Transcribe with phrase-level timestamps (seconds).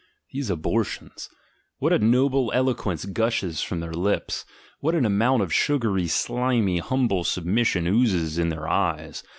[0.31, 1.29] These abortions!
[1.77, 4.45] what a noble eloquence gushes from their lips!
[4.79, 9.21] What an amount of sugary, slimy, humble submission oozes in their eyes!